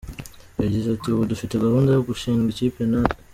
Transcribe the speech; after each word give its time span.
Yagize 0.63 0.87
ati 0.91 1.07
“Ubu 1.09 1.23
dufite 1.31 1.53
gahunda 1.65 1.89
yo 1.95 2.01
gushinga 2.09 2.45
ikipe 2.53 2.81
natwe. 2.91 3.19